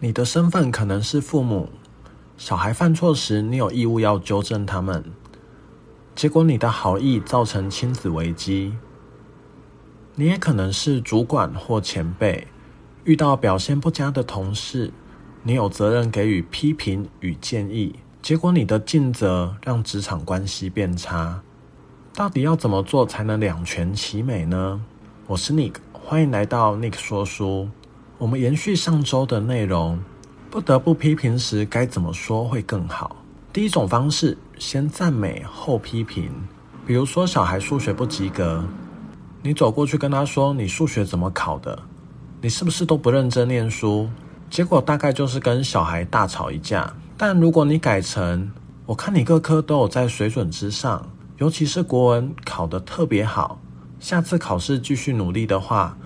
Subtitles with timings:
[0.00, 1.68] 你的身份可能是父母，
[2.36, 5.04] 小孩犯错时，你有义务要纠正他们。
[6.14, 8.74] 结果你的好意造成亲子危机。
[10.14, 12.46] 你也可能是主管或前辈，
[13.02, 14.92] 遇到表现不佳的同事，
[15.42, 17.96] 你有责任给予批评与建议。
[18.22, 21.42] 结果你的尽责让职场关系变差。
[22.14, 24.80] 到底要怎么做才能两全其美呢？
[25.26, 27.68] 我是 Nick，欢迎来到 Nick 说书。
[28.18, 29.96] 我们延续上周的内容，
[30.50, 33.14] 不得不批评时该怎么说会更好？
[33.52, 36.28] 第一种方式，先赞美后批评。
[36.84, 38.64] 比如说，小孩数学不及格，
[39.40, 41.78] 你走过去跟他说：“你数学怎么考的？
[42.40, 44.10] 你是不是都不认真念书？”
[44.50, 46.92] 结果大概就是跟小孩大吵一架。
[47.16, 48.50] 但如果你改成
[48.84, 51.08] ：“我看你各科都有在水准之上。”
[51.38, 53.60] 尤其是国文考得特别好，
[54.00, 55.96] 下次考试继续努力的话，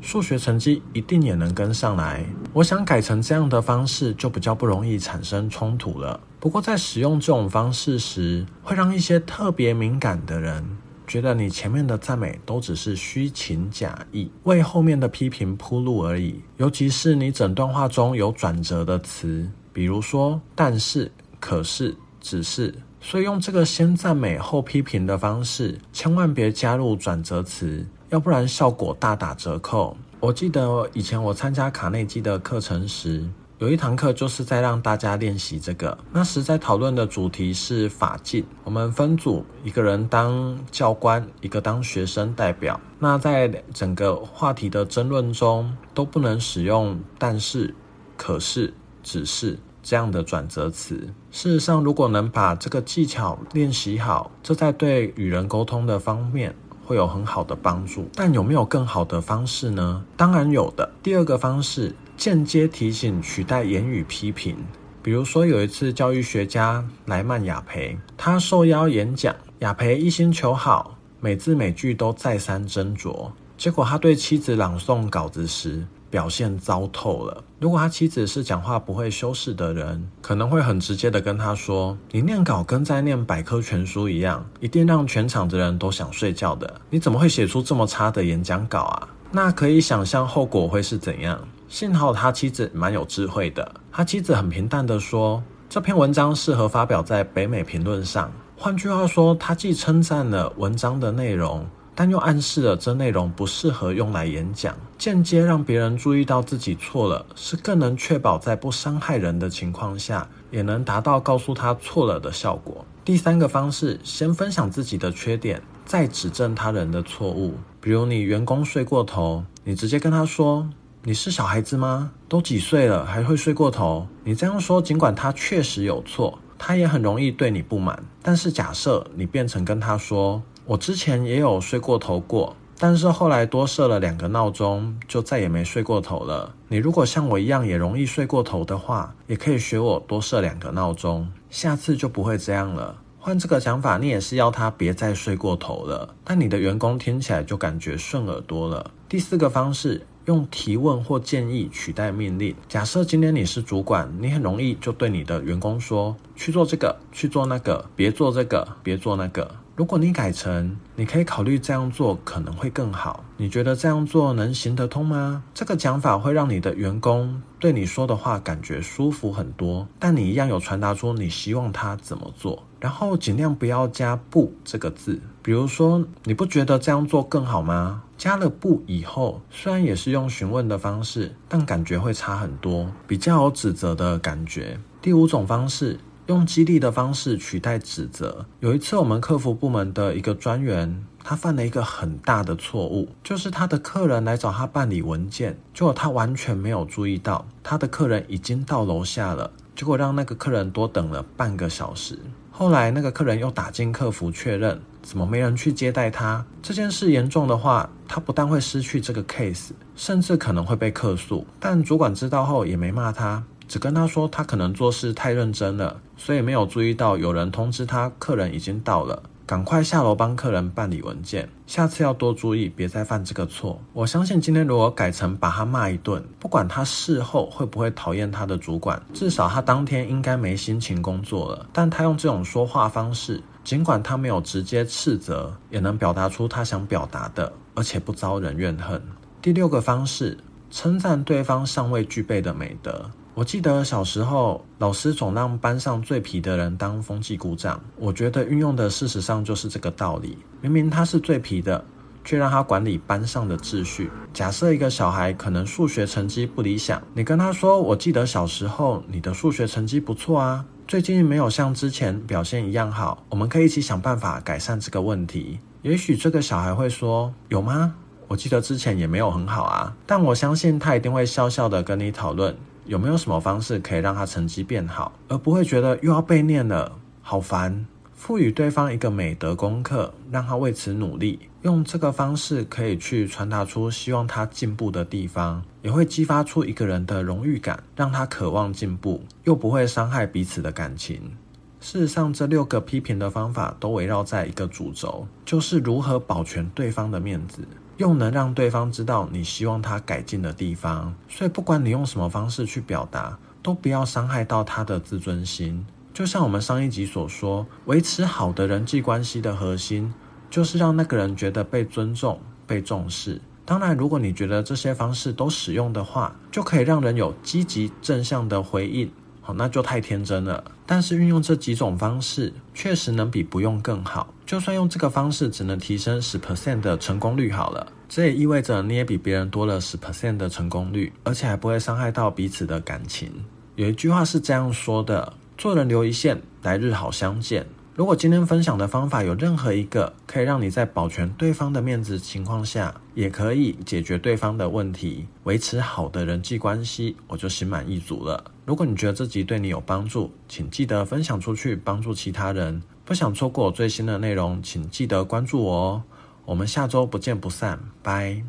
[0.00, 2.24] 数学成绩一定也能跟上来。
[2.52, 6.18] 我想改成这样的方式，就比较不容易产生冲突了。
[6.38, 10.64] 不过在使用这种方式时，会让一些特别敏感的人
[11.06, 16.40] 觉得你前面的赞美都只是虚情假意，为后面的批评铺路而已。
[16.56, 22.74] 尤其是你整段话中有转折的词，比如说“但是”“可是”“只是”。
[23.02, 29.96] 所以用这个先赞美后批评的方式，千万别加入转折词，要不然效果大打折扣。
[30.18, 33.24] 我记得以前我参加卡内基的课程时，
[33.58, 35.96] 有一堂课就是在让大家练习这个。
[36.12, 42.80] 那时在讨论的主题是法镜，我们分组，一个人当教官，一个当学生代表。
[42.98, 47.74] 那在整个话题的争论中，都不能使用但是、
[48.16, 49.58] 可是、只是。
[49.82, 56.54] 这样的转折词，事实上，如果能把这个技巧练习好，这在对与人沟通的方面
[56.90, 58.08] 会有很好的帮助。
[58.16, 60.04] 但有没有更好的方式呢？
[60.16, 60.90] 当然有的。
[61.04, 64.56] 第二个方式，间接提醒取代言语批评。
[65.00, 73.30] 比如说，有一次教育学家莱曼雅培，他受邀演讲，雅培一心求好，每字每句都再三斟酌。
[73.56, 77.42] 结果他对妻子朗诵稿子时，表现糟透了。
[77.60, 86.80] 如果他妻子是讲话不会修饰的人，可能会很直接的跟他说：“你念稿跟在念百科全书一样，一定让全场的人都想睡觉的。
[86.90, 91.40] 你怎么会写出这么差的演讲稿啊？”那可以想象后果会是怎样。
[91.68, 95.40] 幸好他妻子蛮有智慧的，他妻子很平淡的说
[95.70, 98.28] ：“这篇文章适合发表在北美评论上。”
[98.58, 101.64] 换句话说，他既称赞了文章的内容。
[102.00, 112.86] 但又暗示了这内容不适合用来演讲，间接让别人注意到自己错了，是更能确保在不伤害人的情况下，也能达到告诉他错了的效果。
[113.04, 117.52] 第三个方式，先分享自己的缺点，再指正他人的错误。
[117.82, 120.66] 比如你员工睡过头，你直接跟他说
[121.04, 122.12] ：“你是小孩子吗？
[122.30, 128.02] 都几岁了还会睡过头？”你这样说，尽管他确实有错，他也很容易对你不满。
[128.22, 136.54] 但是假设你变成跟他说，我之前也有睡过头过，但是后来多设了两个闹钟，就再也没睡过头了。
[136.68, 142.96] 你如果像我一样也容易睡过头的话，也可以学我多设两个闹钟，下次就不会这样了。
[143.18, 148.92] 换这个想法，你也是要他别再睡过头了，但你的员工听起来就感觉顺耳多了。
[149.08, 152.54] 第四个方式，用提问或建议取代命令。
[152.68, 159.50] 假设今天你是主管，你很容易就对你的员工说，去做这个，去做那个，别做这个，别做那个。
[159.80, 163.24] 如果你改成，你可以考虑这样做，可能会更好。
[163.38, 165.42] 你觉得这样做能行得通吗？
[165.54, 175.18] 这个讲法会让你的员工对你说的话感觉舒服很多，但你一样有传达出你希望他怎么做，然后尽量不要加“不”这个字。
[175.40, 178.02] 比如说，你不觉得这样做更好吗？
[178.18, 184.78] 加了“不”以后，虽然也是用询问的方式，但感觉会差很多，比较有指责的感觉。
[185.00, 185.98] 第五种方式。
[186.26, 188.46] 用激励的方式取代指责。
[188.60, 202.18] 有一次，我们客服部门的一个专员，他犯了一个很大的错误，就是他的客人来找他办理文件，结果他完全没有注意到他的客人已经到楼下了，结果让那个客人多等了半个小时。
[202.50, 206.44] 后来那个客人又打进客服确认，怎么没人去接待他？
[206.60, 211.46] 这件事严重的话，他不但会失去这个 case，甚至可能会被客诉。
[211.58, 213.42] 但主管知道后也没骂他。
[213.70, 221.48] 只跟他说，他可能做事太认真了，所以没有注意到有人通知他客人已经到了，赶快下楼帮客人办理文件。
[221.68, 223.80] 下次要多注意，别再犯这个错。
[223.92, 231.68] 我相信今天如果改成把他骂一顿，不管他事后会不会讨厌他的主管，至少他当天应该没心情工作了。
[231.72, 239.00] 但他用这种说话方式，尽管他没有直接斥责，也能表达出他想表达的，而且不招人怨恨。
[239.40, 240.36] 第六个方式。
[240.72, 243.10] 称赞对方尚未具备的美德。
[243.32, 247.80] 我记得小时候，老师总让班上最皮的人当风纪股长。
[247.96, 250.36] 我觉得运用的事实上就是这个道理。
[250.60, 251.82] 明明他是最皮的，
[252.24, 254.10] 却让他管理班上的秩序。
[254.34, 267.94] 假设一个小孩可能数学成绩不理想，你跟他说：“我记得小时候你的数学成绩不错啊，最近没有像之前表现一样好，我们可以一起想办法改善这个问题。”也许这个小孩会说：“有吗？
[268.26, 272.54] 我记得之前也没有很好啊。”但我相信他一定会笑笑的跟你讨论。
[272.84, 277.86] 有没有什么方式可以让他成绩变好，而不会觉得又要被念了，好烦？
[278.14, 291.32] 赋予对方一个美德功课，让他为此努力，用这个方式可以去传达出希望他进步的地方，也会激发出一个人的荣誉感，让他渴望进步，又不会伤害彼此的感情。
[291.80, 297.66] 事实上，这六个批评的方法都围绕在一个主轴，就是如何保全对方的面子。
[298.00, 305.84] 又能让对方知道你希望他改进的地方，所以不管你用什么方式去表达，都不要伤害到他的自尊心。
[306.14, 310.14] 就像我们上一集所说，维持好的人际关系的核心，
[310.48, 313.38] 就是让那个人觉得被尊重、被重视。
[313.66, 319.12] 当然，如果你觉得这些方式都使用的话，就可以让人有积极正向的回应。
[319.56, 320.64] 那就太天真了。
[320.86, 324.34] 但是运用这几种方式，确实能比不用更好。
[324.44, 333.30] 就算用这个方式，只能提升十 percent 的成功率好了，这也意味着你也比别人多了十 percent 的成功率，而且还不会伤害到彼此的感情。
[333.76, 337.66] 有一句话是这样说的：做人留一线，来日好相见。
[338.00, 348.42] 如果今天分享的方法有任何一个可以让你在保全对方的面子情况下，也可以解决对方的问题，维持好的人际关系，我就心满意足了。
[348.64, 352.82] 如果你觉得这集对你有帮助，请记得分享出去，帮助其他人。
[353.04, 356.02] 不想错过我最新的内容，请记得关注我哦。
[356.46, 358.42] 我们下周不见不散，拜。